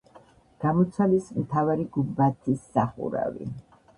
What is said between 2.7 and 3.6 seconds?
სახურავი.